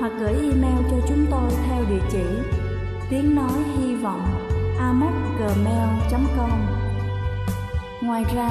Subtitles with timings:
[0.00, 2.24] hoặc gửi email cho chúng tôi theo địa chỉ
[3.10, 4.20] tiếng nói hy vọng
[4.78, 6.50] amogmail.com.
[8.02, 8.50] Ngoài ra,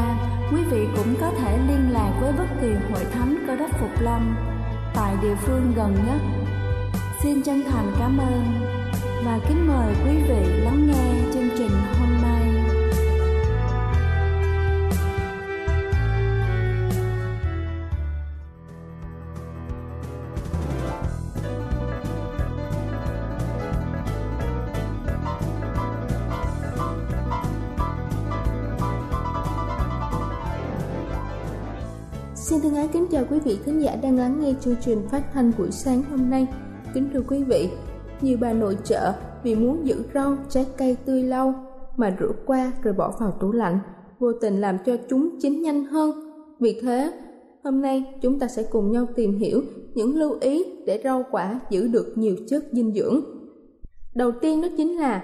[0.51, 4.01] quý vị cũng có thể liên lạc với bất kỳ hội thánh cơ đốc Phục
[4.01, 4.35] Lâm
[4.95, 6.21] tại địa phương gần nhất.
[7.23, 8.43] Xin chân thành cảm ơn
[9.25, 11.96] và kính mời quý vị lắng nghe chương trình
[32.49, 35.23] Xin thân ái kính chào quý vị khán giả đang lắng nghe chương trình phát
[35.33, 36.47] thanh buổi sáng hôm nay.
[36.93, 37.69] Kính thưa quý vị,
[38.21, 41.53] nhiều bà nội trợ vì muốn giữ rau, trái cây tươi lâu
[41.97, 43.79] mà rửa qua rồi bỏ vào tủ lạnh,
[44.19, 46.11] vô tình làm cho chúng chín nhanh hơn.
[46.59, 47.11] Vì thế,
[47.63, 49.61] hôm nay chúng ta sẽ cùng nhau tìm hiểu
[49.95, 53.21] những lưu ý để rau quả giữ được nhiều chất dinh dưỡng.
[54.15, 55.23] Đầu tiên đó chính là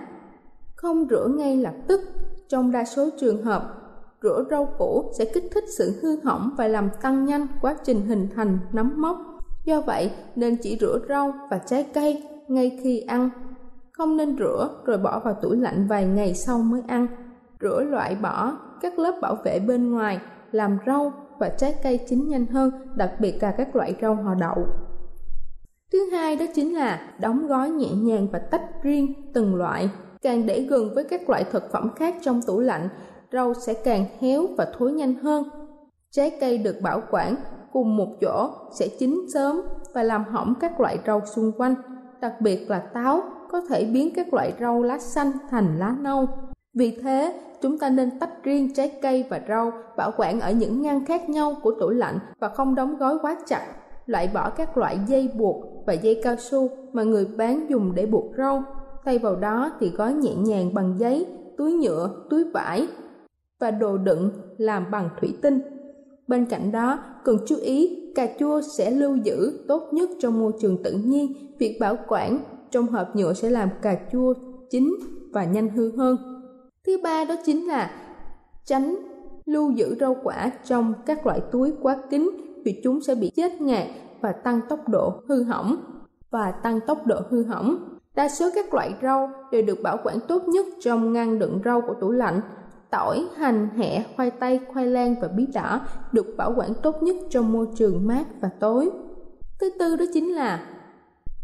[0.75, 2.01] không rửa ngay lập tức.
[2.49, 3.82] Trong đa số trường hợp,
[4.23, 8.01] rửa rau củ sẽ kích thích sự hư hỏng và làm tăng nhanh quá trình
[8.01, 9.17] hình thành nấm mốc.
[9.65, 13.29] Do vậy, nên chỉ rửa rau và trái cây ngay khi ăn.
[13.91, 17.07] Không nên rửa rồi bỏ vào tủ lạnh vài ngày sau mới ăn.
[17.61, 20.19] Rửa loại bỏ các lớp bảo vệ bên ngoài,
[20.51, 24.35] làm rau và trái cây chín nhanh hơn, đặc biệt là các loại rau họ
[24.35, 24.67] đậu.
[25.91, 29.89] Thứ hai đó chính là đóng gói nhẹ nhàng và tách riêng từng loại.
[30.21, 32.89] Càng để gần với các loại thực phẩm khác trong tủ lạnh
[33.33, 35.43] rau sẽ càng héo và thối nhanh hơn.
[36.11, 37.35] Trái cây được bảo quản
[37.71, 38.49] cùng một chỗ
[38.79, 39.61] sẽ chín sớm
[39.93, 41.75] và làm hỏng các loại rau xung quanh,
[42.21, 46.27] đặc biệt là táo có thể biến các loại rau lá xanh thành lá nâu.
[46.75, 50.81] Vì thế, chúng ta nên tách riêng trái cây và rau bảo quản ở những
[50.81, 53.67] ngăn khác nhau của tủ lạnh và không đóng gói quá chặt,
[54.05, 58.05] loại bỏ các loại dây buộc và dây cao su mà người bán dùng để
[58.05, 58.63] buộc rau.
[59.05, 61.25] Thay vào đó thì gói nhẹ nhàng bằng giấy,
[61.57, 62.87] túi nhựa, túi vải
[63.63, 65.61] và đồ đựng làm bằng thủy tinh.
[66.27, 70.51] Bên cạnh đó, cần chú ý cà chua sẽ lưu giữ tốt nhất trong môi
[70.61, 71.33] trường tự nhiên.
[71.59, 72.39] Việc bảo quản
[72.71, 74.33] trong hộp nhựa sẽ làm cà chua
[74.69, 74.95] chín
[75.33, 76.17] và nhanh hư hơn.
[76.85, 77.91] Thứ ba đó chính là
[78.65, 78.95] tránh
[79.45, 82.29] lưu giữ rau quả trong các loại túi quá kín
[82.65, 83.87] vì chúng sẽ bị chết ngạt
[84.21, 85.75] và tăng tốc độ hư hỏng
[86.31, 87.77] và tăng tốc độ hư hỏng.
[88.15, 91.81] Đa số các loại rau đều được bảo quản tốt nhất trong ngăn đựng rau
[91.81, 92.41] của tủ lạnh
[92.93, 95.81] tỏi, hành, hẹ, khoai tây, khoai lang và bí đỏ
[96.11, 98.89] được bảo quản tốt nhất trong môi trường mát và tối.
[99.59, 100.65] Thứ tư đó chính là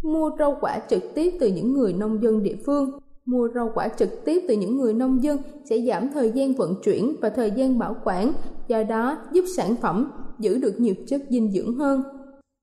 [0.04, 3.00] mua rau quả trực tiếp từ những người nông dân địa phương.
[3.26, 5.38] Mua rau quả trực tiếp từ những người nông dân
[5.70, 8.31] sẽ giảm thời gian vận chuyển và thời gian bảo quản,
[8.68, 12.04] do đó giúp sản phẩm giữ được nhiều chất dinh dưỡng hơn.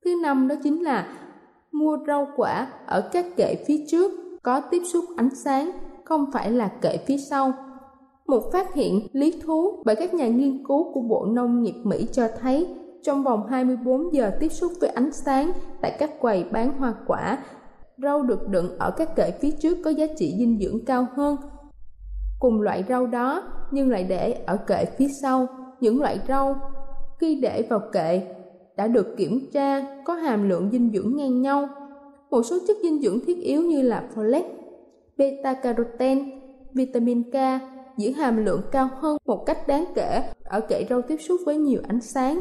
[0.04, 1.18] Thứ năm đó chính là
[1.72, 5.70] mua rau quả ở các kệ phía trước có tiếp xúc ánh sáng,
[6.04, 7.52] không phải là kệ phía sau
[8.26, 12.06] một phát hiện lý thú bởi các nhà nghiên cứu của Bộ Nông nghiệp Mỹ
[12.12, 12.66] cho thấy
[13.02, 17.38] trong vòng 24 giờ tiếp xúc với ánh sáng tại các quầy bán hoa quả,
[17.98, 21.36] rau được đựng ở các kệ phía trước có giá trị dinh dưỡng cao hơn.
[22.38, 25.46] Cùng loại rau đó nhưng lại để ở kệ phía sau,
[25.80, 26.56] những loại rau
[27.20, 28.22] khi để vào kệ
[28.76, 31.68] đã được kiểm tra có hàm lượng dinh dưỡng ngang nhau.
[32.30, 34.48] Một số chất dinh dưỡng thiết yếu như là folate,
[35.16, 36.22] beta carotene,
[36.74, 37.34] vitamin K
[37.96, 41.56] giữ hàm lượng cao hơn một cách đáng kể ở kệ rau tiếp xúc với
[41.56, 42.40] nhiều ánh sáng.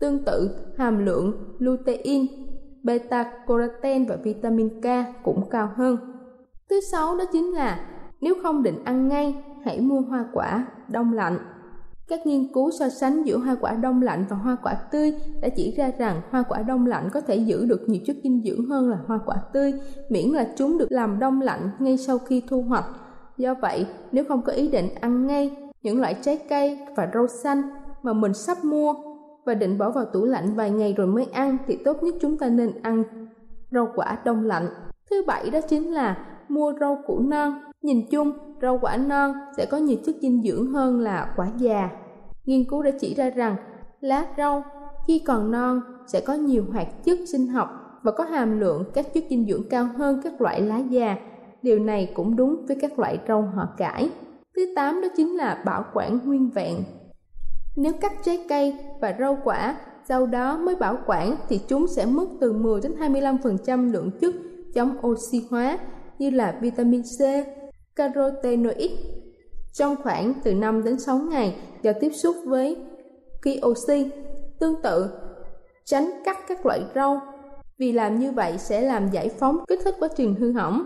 [0.00, 2.26] Tương tự, hàm lượng lutein,
[2.82, 4.84] beta-carotene và vitamin K
[5.24, 5.96] cũng cao hơn.
[6.70, 7.86] Thứ sáu đó chính là
[8.20, 9.34] nếu không định ăn ngay,
[9.64, 11.38] hãy mua hoa quả đông lạnh.
[12.08, 15.48] Các nghiên cứu so sánh giữa hoa quả đông lạnh và hoa quả tươi đã
[15.48, 18.66] chỉ ra rằng hoa quả đông lạnh có thể giữ được nhiều chất dinh dưỡng
[18.66, 19.72] hơn là hoa quả tươi,
[20.08, 22.84] miễn là chúng được làm đông lạnh ngay sau khi thu hoạch.
[23.38, 27.26] Do vậy, nếu không có ý định ăn ngay những loại trái cây và rau
[27.26, 27.62] xanh
[28.02, 28.94] mà mình sắp mua
[29.44, 32.38] và định bỏ vào tủ lạnh vài ngày rồi mới ăn thì tốt nhất chúng
[32.38, 33.04] ta nên ăn
[33.70, 34.68] rau quả đông lạnh.
[35.10, 37.54] Thứ bảy đó chính là mua rau củ non.
[37.82, 41.90] Nhìn chung, rau quả non sẽ có nhiều chất dinh dưỡng hơn là quả già.
[42.44, 43.56] Nghiên cứu đã chỉ ra rằng
[44.00, 44.64] lá rau
[45.06, 47.68] khi còn non sẽ có nhiều hoạt chất sinh học
[48.02, 51.16] và có hàm lượng các chất dinh dưỡng cao hơn các loại lá già.
[51.62, 54.10] Điều này cũng đúng với các loại rau họ cải.
[54.56, 56.84] Thứ tám đó chính là bảo quản nguyên vẹn.
[57.76, 59.76] Nếu cắt trái cây và rau quả
[60.08, 64.34] sau đó mới bảo quản thì chúng sẽ mất từ 10 đến 25% lượng chất
[64.74, 65.78] chống oxy hóa
[66.18, 67.20] như là vitamin C,
[67.96, 68.90] carotenoid
[69.72, 72.76] trong khoảng từ 5 đến 6 ngày do tiếp xúc với
[73.42, 74.10] khí oxy.
[74.60, 75.10] Tương tự,
[75.84, 77.20] tránh cắt các loại rau
[77.78, 80.84] vì làm như vậy sẽ làm giải phóng kích thích quá trình hư hỏng.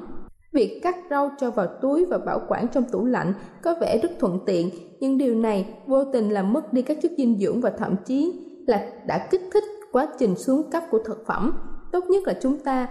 [0.52, 3.32] Việc cắt rau cho vào túi và bảo quản trong tủ lạnh
[3.62, 4.70] có vẻ rất thuận tiện,
[5.00, 8.47] nhưng điều này vô tình làm mất đi các chất dinh dưỡng và thậm chí
[8.67, 11.52] là đã kích thích quá trình xuống cấp của thực phẩm.
[11.93, 12.88] Tốt nhất là chúng ta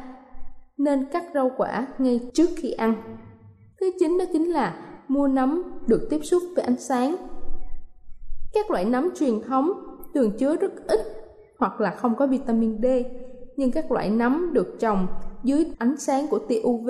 [0.78, 2.94] nên cắt rau quả ngay trước khi ăn.
[3.80, 4.76] Thứ chín đó chính là
[5.08, 7.16] mua nấm được tiếp xúc với ánh sáng.
[8.54, 9.72] Các loại nấm truyền thống
[10.14, 11.00] thường chứa rất ít
[11.60, 12.86] hoặc là không có vitamin D,
[13.58, 15.08] nhưng các loại nấm được trồng
[15.44, 16.90] dưới ánh sáng của tia UV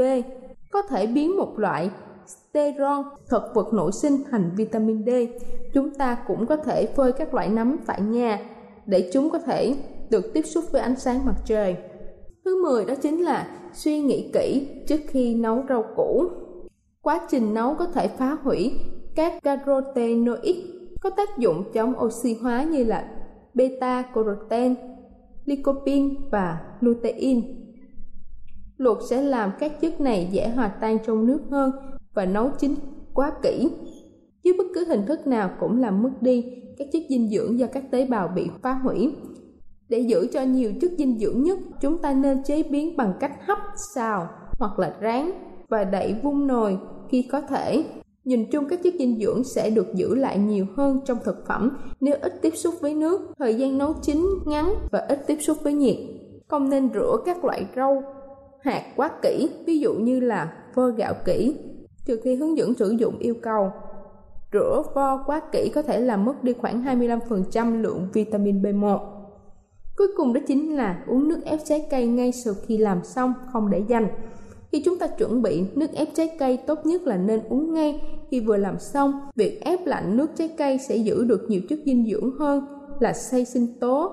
[0.71, 1.89] có thể biến một loại
[2.27, 5.09] steron thực vật nội sinh thành vitamin D.
[5.73, 8.39] Chúng ta cũng có thể phơi các loại nấm tại nhà
[8.85, 9.75] để chúng có thể
[10.09, 11.75] được tiếp xúc với ánh sáng mặt trời.
[12.45, 16.25] Thứ 10 đó chính là suy nghĩ kỹ trước khi nấu rau củ.
[17.01, 18.71] Quá trình nấu có thể phá hủy
[19.15, 20.55] các carotenoid
[21.01, 23.09] có tác dụng chống oxy hóa như là
[23.53, 24.75] beta carotene,
[25.45, 27.41] lycopene và lutein.
[28.79, 31.71] Luộc sẽ làm các chất này dễ hòa tan trong nước hơn
[32.13, 32.75] và nấu chín
[33.13, 33.71] quá kỹ.
[34.43, 36.45] Chứ bất cứ hình thức nào cũng làm mất đi
[36.77, 39.15] các chất dinh dưỡng do các tế bào bị phá hủy.
[39.89, 43.31] Để giữ cho nhiều chất dinh dưỡng nhất, chúng ta nên chế biến bằng cách
[43.47, 43.57] hấp,
[43.95, 44.27] xào
[44.59, 45.31] hoặc là rán
[45.69, 46.77] và đậy vung nồi
[47.09, 47.83] khi có thể.
[48.23, 51.77] Nhìn chung các chất dinh dưỡng sẽ được giữ lại nhiều hơn trong thực phẩm
[51.99, 55.57] nếu ít tiếp xúc với nước, thời gian nấu chín ngắn và ít tiếp xúc
[55.63, 55.95] với nhiệt.
[56.47, 58.03] Không nên rửa các loại rau,
[58.61, 61.55] hạt quá kỹ, ví dụ như là vo gạo kỹ,
[62.05, 63.71] trừ khi hướng dẫn sử dụng yêu cầu.
[64.53, 68.99] Rửa vo quá kỹ có thể làm mất đi khoảng 25% lượng vitamin B1.
[69.97, 73.33] Cuối cùng đó chính là uống nước ép trái cây ngay sau khi làm xong,
[73.53, 74.07] không để dành.
[74.71, 78.01] Khi chúng ta chuẩn bị nước ép trái cây tốt nhất là nên uống ngay
[78.31, 79.13] khi vừa làm xong.
[79.35, 82.65] Việc ép lạnh nước trái cây sẽ giữ được nhiều chất dinh dưỡng hơn
[82.99, 84.11] là xây sinh tố.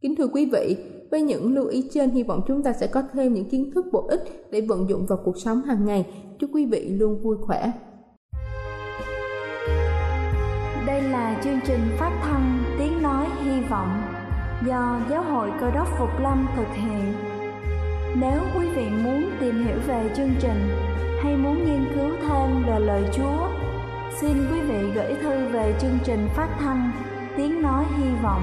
[0.00, 0.76] Kính thưa quý vị,
[1.10, 3.86] với những lưu ý trên hy vọng chúng ta sẽ có thêm những kiến thức
[3.92, 6.06] bổ ích để vận dụng vào cuộc sống hàng ngày.
[6.38, 7.72] Chúc quý vị luôn vui khỏe.
[10.86, 14.02] Đây là chương trình phát thanh Tiếng Nói Hy Vọng
[14.66, 17.14] do Giáo hội Cơ đốc Phục Lâm thực hiện.
[18.20, 20.68] Nếu quý vị muốn tìm hiểu về chương trình
[21.22, 23.48] hay muốn nghiên cứu thêm về lời Chúa,
[24.20, 26.90] xin quý vị gửi thư về chương trình phát thanh
[27.36, 28.42] Tiếng Nói Hy Vọng,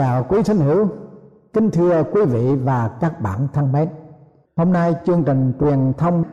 [0.00, 0.88] Chào quý thính hữu,
[1.52, 3.88] kính thưa quý vị và các bạn thân mến.
[4.56, 6.24] Hôm nay chương trình truyền thông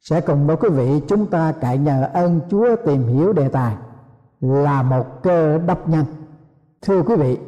[0.00, 3.76] sẽ cùng với quý vị chúng ta cậy nhờ ơn Chúa tìm hiểu đề tài
[4.40, 6.04] là một cơ đốc nhân.
[6.82, 7.38] Thưa quý vị,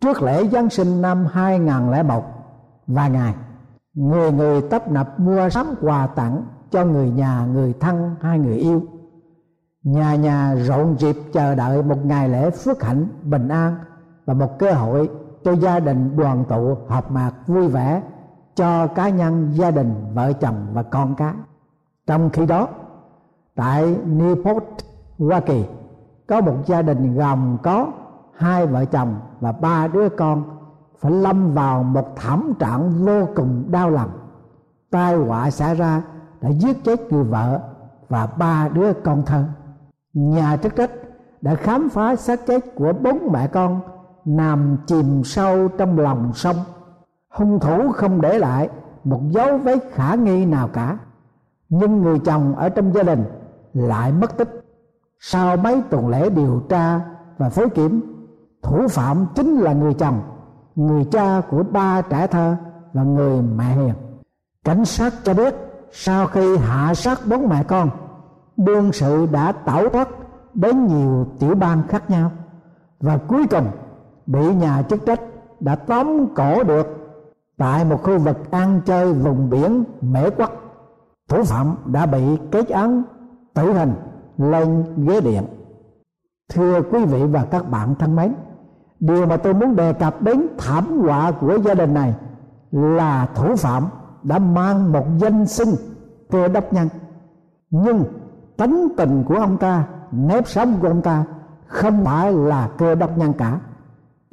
[0.00, 2.24] trước lễ Giáng sinh năm 2001
[2.86, 3.34] và ngày
[3.94, 8.56] người người tấp nập mua sắm quà tặng cho người nhà, người thân hai người
[8.56, 8.82] yêu.
[9.82, 13.74] Nhà nhà rộn rịp chờ đợi một ngày lễ phước hạnh, bình an
[14.26, 15.10] và một cơ hội
[15.44, 18.02] cho gia đình đoàn tụ họp mặt vui vẻ,
[18.54, 21.34] cho cá nhân, gia đình, vợ chồng và con cái.
[22.06, 22.68] Trong khi đó,
[23.54, 24.60] tại Newport,
[25.18, 25.64] Hoa Kỳ,
[26.26, 27.92] có một gia đình gồm có
[28.32, 30.42] hai vợ chồng và ba đứa con
[30.98, 34.10] phải lâm vào một thảm trạng vô cùng đau lòng.
[34.90, 36.02] Tai họa xảy ra
[36.40, 37.60] đã giết chết người vợ
[38.08, 39.44] và ba đứa con thân
[40.14, 40.90] nhà chức trách
[41.40, 43.80] đã khám phá xác chết của bốn mẹ con
[44.26, 46.56] nằm chìm sâu trong lòng sông.
[47.30, 48.68] Hung thủ không để lại
[49.04, 50.98] một dấu vết khả nghi nào cả.
[51.68, 53.24] Nhưng người chồng ở trong gia đình
[53.74, 54.60] lại mất tích.
[55.20, 57.00] Sau mấy tuần lễ điều tra
[57.38, 58.00] và phối kiểm,
[58.62, 60.20] thủ phạm chính là người chồng,
[60.74, 62.56] người cha của ba trẻ thơ
[62.92, 63.94] và người mẹ hiền.
[64.64, 65.54] Cảnh sát cho biết
[65.92, 67.90] sau khi hạ sát bốn mẹ con,
[68.56, 70.08] đương sự đã tẩu thoát
[70.54, 72.30] đến nhiều tiểu bang khác nhau.
[73.00, 73.66] Và cuối cùng
[74.26, 75.20] bị nhà chức trách
[75.60, 76.86] đã tóm cổ được
[77.58, 80.50] tại một khu vực ăn chơi vùng biển mễ quắc.
[81.28, 83.02] Thủ phạm đã bị kết án,
[83.54, 83.94] tử hình,
[84.38, 85.42] lên ghế điện.
[86.48, 88.34] Thưa quý vị và các bạn thân mến,
[89.00, 92.14] điều mà tôi muốn đề cập đến thảm họa của gia đình này
[92.70, 93.84] là thủ phạm
[94.22, 95.74] đã mang một danh xưng
[96.30, 96.88] cơ đốc nhân.
[97.70, 98.04] Nhưng
[98.56, 101.24] tánh tình của ông ta, nếp sống của ông ta
[101.66, 103.60] không phải là cơ đốc nhân cả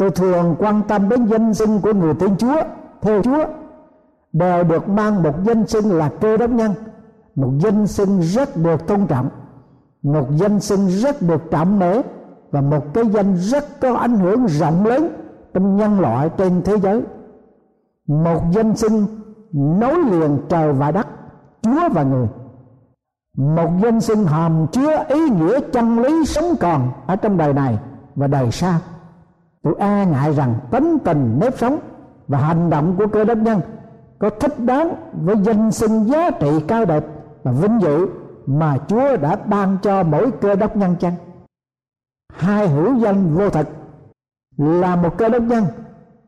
[0.03, 2.61] tôi thường quan tâm đến danh sinh của người tin chúa.
[3.01, 3.45] Theo chúa,
[4.33, 6.71] đều được mang một danh sinh là cơ đốc nhân,
[7.35, 9.29] một danh sinh rất được tôn trọng,
[10.01, 12.01] một danh sinh rất được trọng nể
[12.51, 15.09] và một cái danh rất có ảnh hưởng rộng lớn
[15.53, 17.01] trong nhân loại trên thế giới.
[18.07, 19.05] Một danh sinh
[19.53, 21.07] nối liền trời và đất,
[21.61, 22.27] chúa và người.
[23.37, 27.77] Một danh sinh hàm chứa ý nghĩa chân lý sống còn ở trong đời này
[28.15, 28.79] và đời sau
[29.63, 31.79] tôi e ngại rằng tính tình nếp sống
[32.27, 33.61] và hành động của cơ đốc nhân
[34.19, 37.05] có thích đáng với danh sinh giá trị cao đẹp
[37.43, 38.07] và vinh dự
[38.45, 41.13] mà Chúa đã ban cho mỗi cơ đốc nhân chăng?
[42.33, 43.67] Hai hữu danh vô thực
[44.57, 45.65] là một cơ đốc nhân,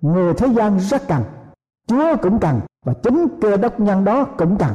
[0.02, 1.24] người thế gian rất cần,
[1.88, 4.74] Chúa cũng cần và chính cơ đốc nhân đó cũng cần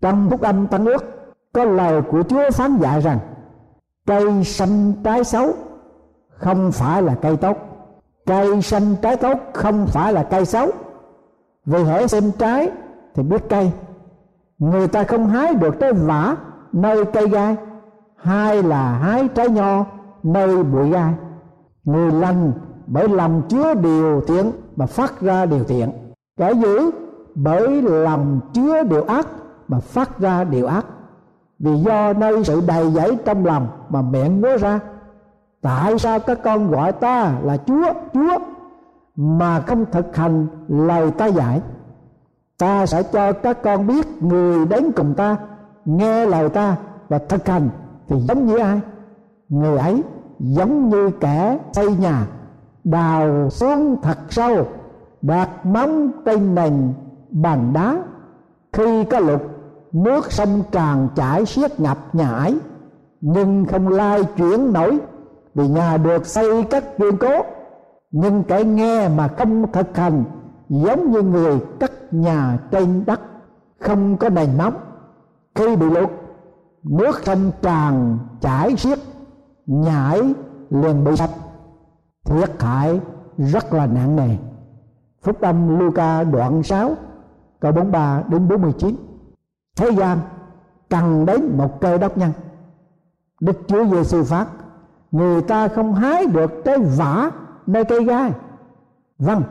[0.00, 1.04] trong phúc âm tăng ước,
[1.52, 3.18] có lời của Chúa phán dạy rằng,
[4.06, 5.52] cây xanh trái xấu
[6.28, 7.75] không phải là cây tốt
[8.26, 10.70] cây xanh trái tốt không phải là cây xấu.
[11.66, 12.70] Vì hễ xem trái
[13.14, 13.72] thì biết cây.
[14.58, 16.36] Người ta không hái được trái vả,
[16.72, 17.56] nơi cây gai.
[18.16, 19.84] Hai là hái trái nho,
[20.22, 21.14] nơi bụi gai.
[21.84, 22.52] Người lành
[22.86, 25.90] bởi lòng chứa điều thiện mà phát ra điều thiện.
[26.38, 26.90] Kẻ dữ
[27.34, 29.28] bởi lòng chứa điều ác
[29.68, 30.86] mà phát ra điều ác.
[31.58, 34.80] Vì do nơi sự đầy dẫy trong lòng mà miệng nói ra
[35.62, 37.92] tại sao các con gọi ta là chúa?
[38.14, 38.38] Chúa
[39.16, 41.60] mà không thực hành lời ta dạy.
[42.58, 45.36] Ta sẽ cho các con biết người đến cùng ta,
[45.84, 46.76] nghe lời ta
[47.08, 47.68] và thực hành
[48.08, 48.80] thì giống như ai?
[49.48, 50.02] Người ấy
[50.38, 52.26] giống như kẻ xây nhà,
[52.84, 54.66] đào xuống thật sâu,
[55.22, 56.92] đặt móng trên nền
[57.30, 57.96] bằng đá.
[58.72, 59.42] Khi có lục,
[59.92, 62.58] nước sông tràn chảy xiết ngập nhà ấy,
[63.20, 64.98] nhưng không lai chuyển nổi
[65.56, 67.42] vì nhà được xây cách kiên cố.
[68.10, 70.24] Nhưng cái nghe mà không thực hành,
[70.68, 73.20] giống như người cất nhà trên đất,
[73.80, 74.74] không có nền móng.
[75.54, 76.10] Khi bị lụt
[76.82, 78.98] nước sông tràn chảy xiết,
[79.66, 80.34] nhảy
[80.70, 81.30] liền bị sạch
[82.24, 83.00] thiệt hại
[83.36, 84.36] rất là nặng nề.
[85.22, 86.94] Phúc âm Luca đoạn 6
[87.60, 88.96] câu 43 đến 49
[89.76, 90.18] thế gian
[90.88, 92.32] cần đến một cơ đốc nhân.
[93.40, 94.46] Đức Chúa Giêsu phát
[95.16, 97.30] người ta không hái được trái vả
[97.66, 98.32] nơi cây gai.
[99.18, 99.42] Vâng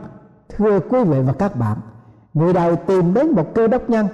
[0.48, 1.76] thưa quý vị và các bạn,
[2.34, 4.06] người đời tìm đến một cơ đốc nhân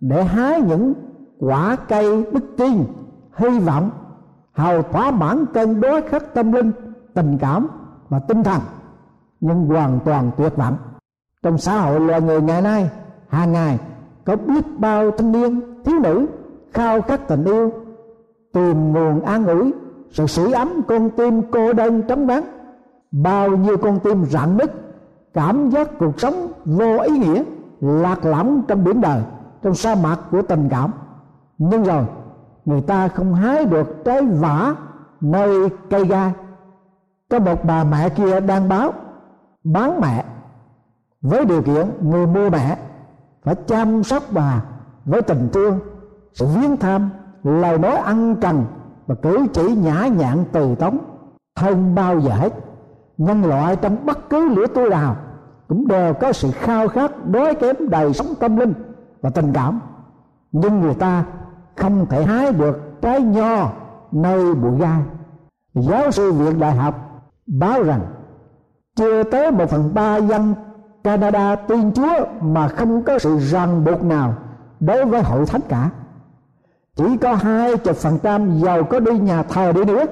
[0.00, 0.94] để hái những
[1.38, 2.84] quả cây đức tin,
[3.36, 3.90] hy vọng
[4.52, 6.72] hầu thỏa mãn cơn đối khắc tâm linh,
[7.14, 7.68] tình cảm
[8.08, 8.60] và tinh thần,
[9.40, 10.76] nhưng hoàn toàn tuyệt vọng.
[11.42, 12.90] Trong xã hội loài người ngày nay,
[13.28, 13.78] hàng ngày
[14.24, 16.26] có biết bao thanh niên, thiếu nữ
[16.72, 17.72] khao khát tình yêu,
[18.52, 19.72] tìm nguồn an ủi
[20.10, 22.44] sự sưởi ấm con tim cô đơn trống vắng.
[23.10, 24.72] Bao nhiêu con tim rạn nứt,
[25.34, 27.42] cảm giác cuộc sống vô ý nghĩa,
[27.80, 29.22] lạc lõng trong biển đời,
[29.62, 30.90] trong sa mạc của tình cảm.
[31.58, 32.04] Nhưng rồi,
[32.64, 34.74] người ta không hái được trái vả
[35.20, 36.32] nơi cây gai.
[37.30, 38.92] Có một bà mẹ kia đang báo,
[39.64, 40.24] bán mẹ
[41.22, 42.78] với điều kiện người mua mẹ
[43.42, 44.62] phải chăm sóc bà
[45.04, 45.78] với tình thương,
[46.32, 47.10] sự viếng thăm,
[47.44, 48.64] lời nói ăn cần
[49.10, 50.98] và cử chỉ nhã nhặn từ tống
[51.58, 52.52] hơn bao giờ hết.
[53.18, 55.16] Nhân loại trong bất cứ lứa tuổi nào
[55.68, 58.72] cũng đều có sự khao khát, đói kém đời sống tâm linh
[59.20, 59.80] và tình cảm.
[60.52, 61.24] Nhưng người ta
[61.76, 63.70] không thể hái được trái nho
[64.12, 65.02] nơi bụi gai.
[65.74, 68.00] Giáo sư viện đại học báo rằng,
[68.96, 70.54] chưa tới một phần ba dân
[71.04, 74.34] Canada tin Chúa mà không có sự ràng buộc nào
[74.80, 75.90] đối với hội thánh cả
[77.00, 80.04] chỉ có hai chục phần trăm giàu có đi nhà thờ đi nữa.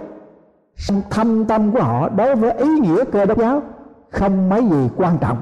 [1.10, 3.62] Thâm tâm của họ đối với ý nghĩa cơ đốc giáo
[4.10, 5.38] không mấy gì quan trọng.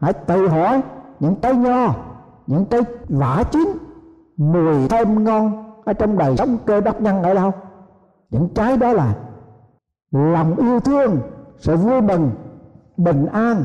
[0.00, 0.82] Hãy tự hỏi
[1.20, 1.94] những trái nho,
[2.46, 3.78] những trái vả chín,
[4.36, 7.52] mùi thơm ngon ở trong đời sống cơ đốc nhân ở đâu.
[8.30, 9.14] Những trái đó là
[10.12, 11.18] lòng yêu thương,
[11.58, 12.30] sự vui mừng,
[12.96, 13.64] bình an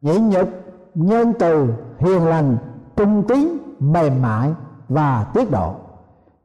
[0.00, 0.48] nhịn nhục,
[0.94, 2.56] nhân từ, hiền lành,
[2.96, 4.52] trung tín, mềm mại
[4.88, 5.74] và tiết độ.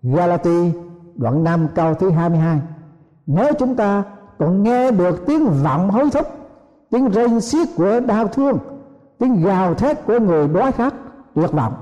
[0.03, 0.71] Galati,
[1.15, 2.59] đoạn 5 câu thứ 22
[3.25, 4.03] Nếu chúng ta
[4.39, 6.27] còn nghe được tiếng vọng hối thúc,
[6.89, 8.59] Tiếng rên xiết của đau thương,
[9.17, 10.93] Tiếng gào thét của người đói khát,
[11.35, 11.73] tuyệt vọng,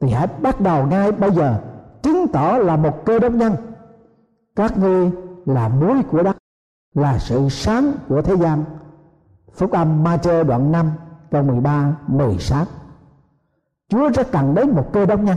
[0.00, 1.60] Thì hãy bắt đầu ngay bây giờ
[2.02, 3.52] Chứng tỏ là một cơ đốc nhân.
[4.56, 5.10] Các ngươi
[5.46, 6.36] là muối của đất,
[6.94, 8.64] Là sự sáng của thế gian.
[9.54, 10.90] Phúc âm Ma-chơ đoạn 5
[11.30, 12.64] câu 13 16
[13.88, 15.36] Chúa rất cần đến một cơ đốc nhân.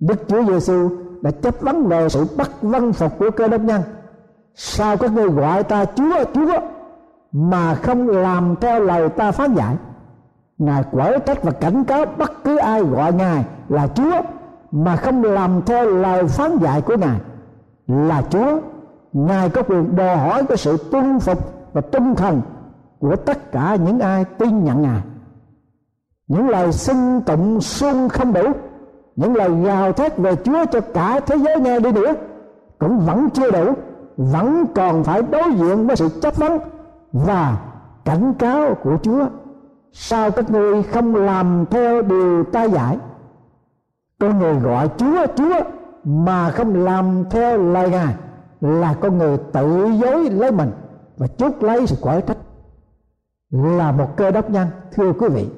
[0.00, 3.82] Đức Chúa Giêsu đã chấp vấn về sự bất văn phục của cơ đốc nhân.
[4.54, 6.60] Sao các ngươi gọi ta chúa chúa,
[7.32, 9.76] mà không làm theo lời ta phán dạy?
[10.58, 14.22] Ngài quở trách và cảnh cáo bất cứ ai gọi ngài là chúa,
[14.70, 17.20] mà không làm theo lời phán dạy của ngài
[17.86, 18.60] là chúa.
[19.12, 21.38] Ngài có quyền đòi hỏi cái sự tuân phục
[21.72, 22.40] và trung thành
[22.98, 25.00] của tất cả những ai tin nhận ngài.
[26.28, 28.42] Những lời xưng tụng xuân không đủ
[29.16, 32.14] những lời gào thét về Chúa cho cả thế giới nghe đi nữa,
[32.78, 33.72] cũng vẫn chưa đủ,
[34.16, 36.58] vẫn còn phải đối diện với sự chất vấn
[37.12, 37.58] và
[38.04, 39.26] cảnh cáo của Chúa.
[39.92, 42.98] Sao các ngươi không làm theo điều ta dạy,
[44.18, 45.60] con người gọi Chúa Chúa,
[46.04, 48.14] mà không làm theo lời Ngài
[48.60, 50.70] là con người tự dối lấy mình
[51.16, 52.36] và chốt lấy sự quở trách.
[53.50, 55.48] Là một cơ đốc nhân, thưa quý vị,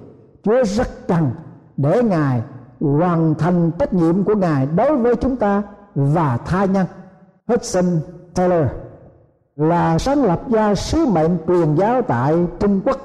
[0.43, 1.31] Chúa rất cần
[1.77, 2.43] để Ngài
[2.81, 5.63] hoàn thành trách nhiệm của ngài đối với chúng ta
[5.95, 6.87] và tha nhân.
[7.49, 7.85] Hudson
[8.35, 8.67] Taylor
[9.57, 12.97] là sáng lập ra sứ mệnh truyền giáo tại Trung Quốc,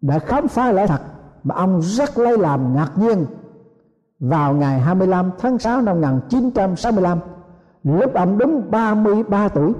[0.00, 1.00] đã khám phá lẽ thật
[1.42, 3.26] mà ông rất lấy làm ngạc nhiên.
[4.20, 7.18] Vào ngày 25 tháng 6 năm 1965
[7.84, 9.72] lúc ông đúng 33 tuổi,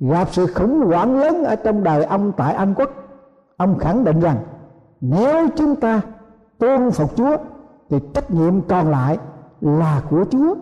[0.00, 2.90] gặp sự khủng hoảng lớn ở trong đời ông tại Anh Quốc,
[3.56, 4.36] ông khẳng định rằng
[5.00, 6.00] nếu chúng ta
[6.58, 7.36] tôn phục Chúa
[7.92, 9.18] thì trách nhiệm còn lại
[9.60, 10.54] là của Chúa,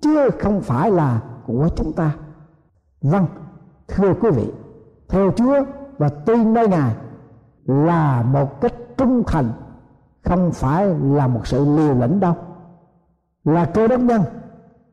[0.00, 2.16] chứ không phải là của chúng ta.
[3.02, 3.26] Vâng
[3.88, 4.52] thưa quý vị,
[5.08, 5.64] theo chúa
[5.98, 6.94] và tin nơi ngài
[7.64, 9.52] là một cách trung thành,
[10.24, 12.34] không phải là một sự liều lĩnh đâu.
[13.44, 14.22] Là cơ đốc nhân,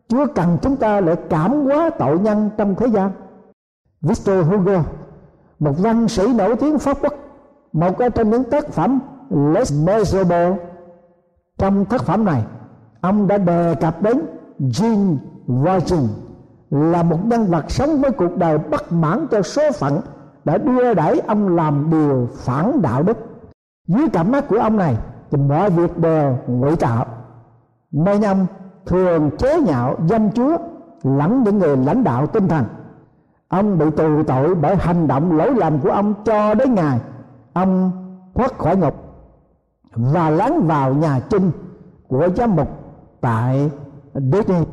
[0.08, 3.12] chúa cần chúng ta để cảm hóa tội nhân trong thế gian.
[4.02, 4.84] Victor hugo,
[5.60, 7.13] một văn sĩ nổi tiếng pháp quốc,
[7.74, 10.58] một trong những tác phẩm Les Miserables
[11.63, 12.43] trong tác phẩm này,
[13.02, 14.21] ông đã đề cập đến
[14.60, 16.08] Jean Virgin,
[16.69, 20.02] là một nhân vật sống với cuộc đời bất mãn cho số phận
[20.45, 23.17] đã đưa đẩy ông làm điều phản đạo đức.
[23.88, 24.97] Dưới cặp mắt của ông này
[25.32, 27.06] thì mọi việc đều ngụy tạo.
[27.91, 28.45] Nên ông
[28.86, 30.58] thường chế nhạo danh chúa,
[31.04, 32.65] lẫn những người lãnh đạo tinh thần.
[33.47, 36.99] Ông bị tù tội bởi hành động lỗi lầm của ông cho đến ngày
[37.54, 37.91] ông
[38.36, 39.12] thoát khỏi ngục
[39.95, 41.51] và lắng vào nhà chung
[42.08, 42.67] của giám mục
[43.21, 43.71] tại
[44.13, 44.63] Disney.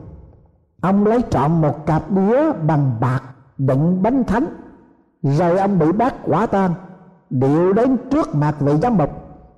[0.81, 3.23] Ông lấy trộm một cặp đĩa bằng bạc
[3.59, 4.47] đựng bánh thánh
[5.23, 6.75] rồi ông bị bắt quả tang,
[7.31, 9.11] điệu đến trước mặt vị giám mục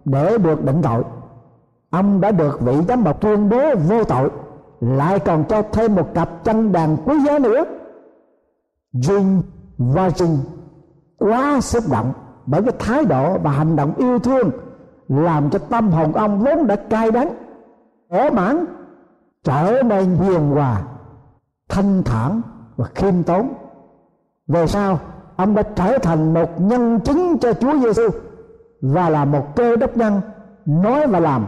[0.04, 1.04] để được định tội.
[1.90, 4.30] Ông đã được vị giám mục tuyên bố vô tội,
[4.80, 7.64] lại còn cho thêm một cặp chân đàn quý giá nữa.
[8.92, 9.42] Jim
[9.78, 10.38] Virgin
[11.18, 12.12] quá xúc động
[12.46, 14.50] bởi cái thái độ và hành động yêu thương
[15.16, 17.34] làm cho tâm hồn ông vốn đã cay đắng
[18.08, 18.64] ổ mãn,
[19.44, 20.82] trở nên hiền hòa,
[21.68, 22.40] thanh thản
[22.76, 23.52] và khiêm tốn.
[24.46, 24.98] Về sau,
[25.36, 28.08] ông đã trở thành một nhân chứng cho Chúa Giêsu
[28.80, 30.20] và là một cơ đốc nhân
[30.66, 31.46] nói và làm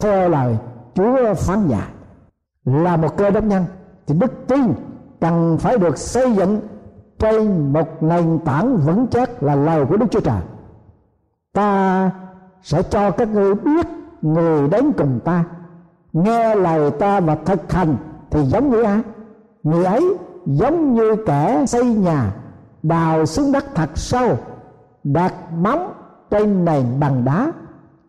[0.00, 0.56] theo lời
[0.94, 1.88] Chúa phán dạy.
[2.64, 3.64] Là một cơ đốc nhân
[4.06, 4.74] thì đức tin
[5.20, 6.60] cần phải được xây dựng
[7.18, 10.40] trên một nền tảng vững chắc là lời của Đức Chúa Trời.
[11.52, 12.10] Ta
[12.62, 13.86] sẽ cho các ngươi biết
[14.22, 15.44] người đến cùng ta.
[16.12, 17.96] Nghe lời ta và thực hành
[18.30, 19.00] thì giống như ai?
[19.62, 22.34] Người ấy giống như kẻ xây nhà,
[22.82, 24.36] đào xuống đất thật sâu,
[25.04, 25.92] đặt móng
[26.30, 27.52] trên nền bằng đá.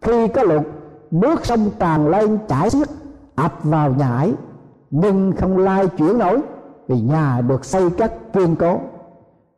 [0.02, 0.64] Khi có lụt
[1.12, 2.88] nước sông tràn lên chảy xiết,
[3.36, 4.34] ập vào nhà ấy.
[4.92, 6.42] Nhưng không lai chuyển nổi,
[6.88, 8.80] vì nhà được xây cất kiên cố.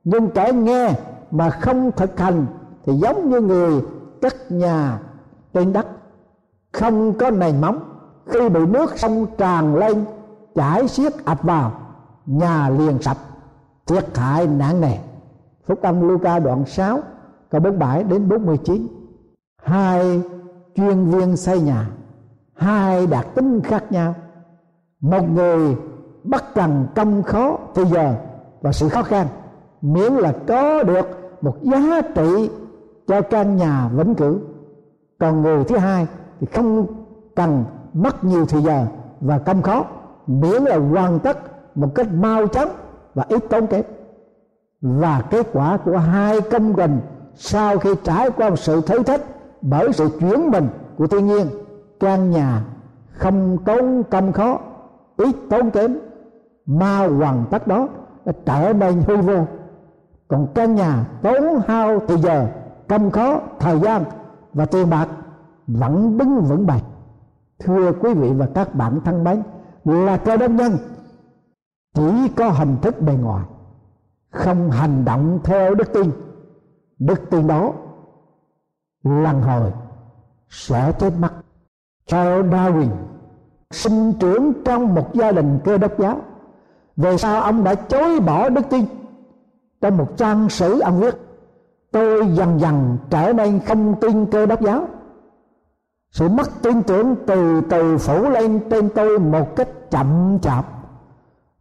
[0.04, 0.92] Nhưng kẻ nghe
[1.32, 2.46] mà không thực hành
[2.86, 3.82] thì giống như người
[4.22, 5.00] cất nhà
[5.54, 5.88] trên đất
[6.74, 7.80] không có nền móng.
[8.26, 10.06] Khi bị nước sông tràn lên,
[10.56, 11.72] chảy xiết ập vào,
[12.26, 13.18] nhà liền sập,
[13.86, 14.98] thiệt hại nặng nề.
[15.66, 17.00] Phúc âm Luca đoạn 6
[17.50, 18.88] câu 47 đến 49
[19.64, 20.22] hai
[20.76, 21.90] chuyên viên xây nhà,
[22.56, 24.16] hai đặc tính khác nhau.
[25.02, 25.76] Một người
[26.24, 28.16] bất cần công khó thì giờ
[28.62, 29.28] và sự khó khăn,
[29.82, 31.08] miễn là có được
[31.42, 32.50] một giá trị
[33.08, 34.40] cho căn nhà vĩnh cửu
[35.20, 36.08] còn người thứ hai
[36.40, 36.88] thì không
[37.36, 37.64] cần
[37.94, 38.86] mất nhiều thời giờ
[39.22, 39.86] và công khó,
[40.28, 41.38] miễn là hoàn tất
[41.76, 42.70] một cách mau chóng
[43.14, 43.84] và ít tốn kém.
[44.82, 47.00] Và kết quả của hai công trình
[47.36, 49.22] sau khi trải qua một sự thử thách
[49.62, 51.48] bởi sự chuyển mình của thiên nhiên
[52.00, 52.64] căn nhà
[53.12, 54.60] không tốn công khó,
[55.18, 55.98] ít tốn kém,
[56.66, 57.88] mau hoàn tất đó
[58.26, 59.46] đã trở nên hư vô.
[60.28, 62.48] Còn căn nhà tốn hao thời giờ
[62.88, 64.04] công khó thời gian
[64.54, 65.08] và tiền bạc,
[65.68, 66.84] vẫn đứng vững bạch
[67.60, 69.44] thưa quý vị và các bạn thân mến,
[69.86, 70.78] là cơ đốc nhân
[71.94, 73.46] chỉ có hình thức bề ngoài,
[74.32, 76.12] không hành động theo đức tin.
[77.00, 77.74] Đức tin đó
[79.04, 79.72] lần hồi
[80.50, 81.32] sẽ chết mất.
[82.06, 82.90] Charles Darwin,
[83.72, 86.22] sinh trưởng trong một gia đình cơ đốc giáo,
[86.96, 88.86] về sau ông đã chối bỏ đức tin
[89.82, 91.25] trong một trang sử ông viết
[91.96, 94.88] tôi dần dần trở nên không tin cơ đốc giáo.
[96.12, 100.66] Sự mất tin tưởng từ từ phủ lên trên tôi một cách chậm chạp.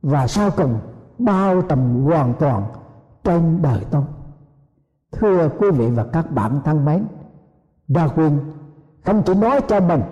[0.03, 0.79] Và sau cùng,
[1.19, 2.63] bao trùm hoàn toàn
[3.25, 4.03] trên đời tôi.
[5.13, 7.07] Thưa quý vị và các bạn thân mến
[7.89, 8.39] Darwin
[9.05, 10.03] không chỉ nói cho mình,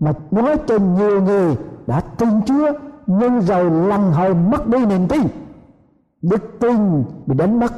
[0.00, 2.72] mà nói cho nhiều người đã tin Chúa,
[3.06, 5.22] nhưng rồi lần hồi mất đi niềm tin,
[6.22, 7.72] đức tin bị đánh mất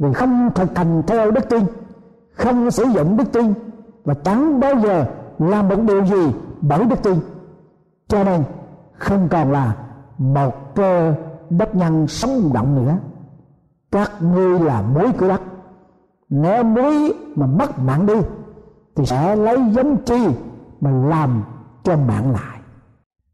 [0.00, 1.62] vì không thực hành theo đức tin,
[2.32, 3.54] không sử dụng đức tin
[4.04, 5.06] và chẳng bao giờ
[5.38, 7.14] làm một điều gì bởi đức tin.
[8.08, 8.42] Cho nên
[8.92, 9.76] không còn là
[10.18, 11.14] một cơ
[11.50, 12.96] đất nhân sống động nữa.
[13.92, 15.40] Các ngươi là muối của đất.
[16.28, 18.20] Nếu muối mà mất mạng đi,
[18.96, 20.28] thì sẽ lấy giống chi
[20.80, 21.42] mà làm
[21.82, 22.60] cho mạng lại.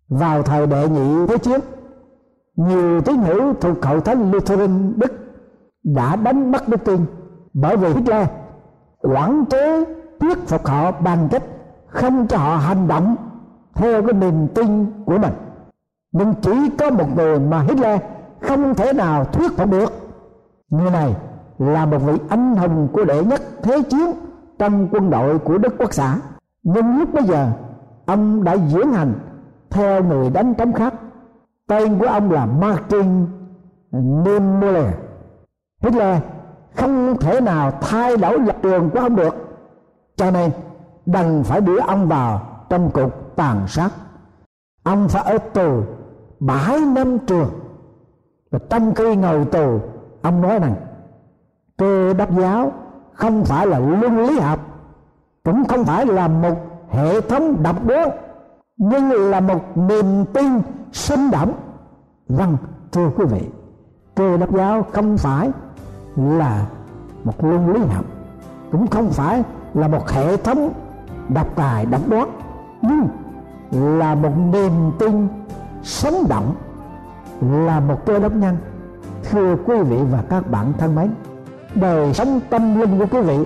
[0.08, 1.60] Vào thời đệ nhị thế chiến,
[2.56, 5.25] nhiều tín hữu thuộc hậu thánh Lutheran Đức
[5.94, 7.06] đã đánh mất đức tin.
[7.54, 8.28] Bởi vì Hitler
[9.02, 9.84] quản chế,
[10.20, 11.42] thuyết phục họ bằng cách
[11.86, 13.16] không cho họ hành động
[13.74, 15.32] theo cái niềm tin của mình.
[16.12, 18.00] Nhưng chỉ có một người mà Hitler
[18.40, 19.92] không thể nào thuyết phục được.
[20.70, 21.14] Người này
[21.58, 24.12] là một vị anh hùng của đệ nhất thế chiến
[24.58, 26.18] trong quân đội của Đức Quốc xã.
[26.62, 27.48] Nhưng lúc bây giờ,
[28.06, 29.12] ông đã diễn hành
[29.70, 30.94] theo người đánh trống khác.
[31.68, 33.26] Tên của ông là Martin
[33.92, 34.94] Niemöller
[35.86, 36.22] Hitler
[36.74, 39.34] không thể nào thay đổi lập trường của ông được.
[40.16, 40.50] Cho nên
[41.06, 43.90] đành phải đưa ông vào trong cục tàn sát.
[44.82, 45.82] Ông phải ở tù
[46.40, 47.50] bảy năm trường.
[48.50, 49.80] Và trong khi ngồi tù,
[50.22, 50.74] ông nói rằng,
[51.76, 52.72] cơ đốc giáo
[53.12, 54.58] không phải là luân lý học,
[55.44, 56.56] cũng không phải là một
[56.90, 58.10] hệ thống độc đoán
[58.76, 61.52] nhưng là một niềm tin sinh động.
[62.28, 62.56] Vâng
[62.92, 63.40] thưa quý vị,
[64.14, 65.50] cơ đốc giáo không phải
[66.16, 66.66] là
[67.24, 68.04] một luân lý học.
[68.72, 69.42] Cũng không phải
[69.74, 70.72] là một hệ thống
[71.28, 72.30] độc tài, độc đoán,
[72.82, 73.08] nhưng
[73.98, 75.28] là một niềm tin
[75.82, 76.54] sống động,
[77.40, 78.56] là một cơ đốc nhân.
[79.30, 81.10] Thưa quý vị và các bạn thân mến,
[81.74, 83.38] đời sống tâm linh của quý vị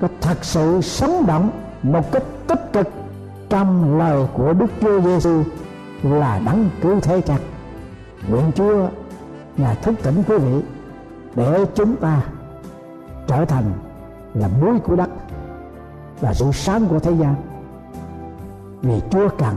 [0.00, 1.50] có thật sự sống động
[1.82, 2.88] một cách tích cực
[3.48, 5.42] trong lời của Đức Chúa Giêsu
[6.02, 7.38] là đấng cứu thế chặt
[8.30, 8.88] nguyện Chúa,
[9.56, 10.62] ngài thức tỉnh quý vị
[11.34, 12.22] để chúng ta
[13.26, 13.72] trở thành
[14.34, 15.10] là muối của đất
[16.20, 17.34] là sự sáng của thế gian
[18.82, 19.54] vì Chúa cần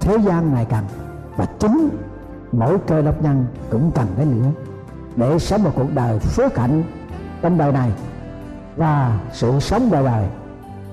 [0.00, 0.84] thế gian này cần
[1.36, 1.88] và chính
[2.52, 4.50] mỗi cơ đốc nhân cũng cần cái nữa
[5.16, 6.82] để sống một cuộc đời phước hạnh
[7.42, 7.90] trong đời này
[8.76, 10.28] và sự sống đời đời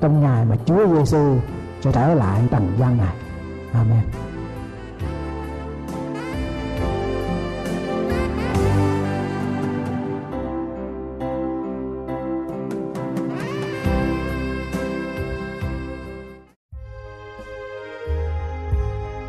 [0.02, 1.36] trong ngày mà Chúa Giêsu
[1.82, 3.14] sẽ trở lại trần gian này.
[3.74, 4.27] Amen.